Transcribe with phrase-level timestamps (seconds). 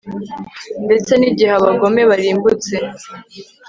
[0.85, 2.75] ndetse n'igihe abagome barimbutse